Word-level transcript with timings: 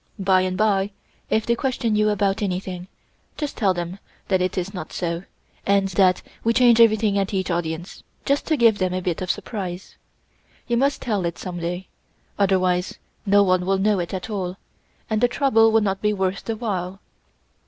By 0.17 0.41
and 0.41 0.57
bye, 0.57 0.93
if 1.29 1.45
they 1.45 1.53
question 1.53 1.95
you 1.95 2.09
about 2.09 2.41
anything, 2.41 2.87
just 3.37 3.55
tell 3.55 3.71
them 3.71 3.99
that 4.29 4.41
it 4.41 4.57
is 4.57 4.73
not 4.73 4.91
so, 4.91 5.25
and 5.63 5.89
that 5.89 6.23
we 6.43 6.53
change 6.53 6.81
everything 6.81 7.19
at 7.19 7.35
each 7.35 7.51
audience, 7.51 8.01
just 8.25 8.47
to 8.47 8.57
give 8.57 8.79
them 8.79 8.95
a 8.95 9.01
bit 9.03 9.21
of 9.21 9.29
surprise. 9.29 9.97
You 10.65 10.75
must 10.75 11.03
tell 11.03 11.23
it 11.23 11.37
some 11.37 11.59
day, 11.59 11.87
otherwise 12.39 12.97
no 13.27 13.43
one 13.43 13.63
will 13.63 13.77
know 13.77 13.99
it 13.99 14.11
at 14.11 14.27
all, 14.31 14.57
and 15.07 15.21
the 15.21 15.27
trouble 15.27 15.71
would 15.71 15.83
not 15.83 16.01
be 16.01 16.13
worth 16.13 16.45
the 16.45 16.55
while." 16.55 16.99